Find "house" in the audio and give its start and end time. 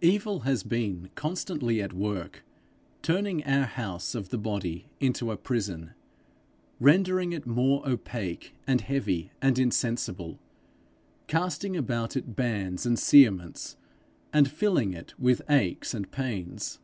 3.66-4.14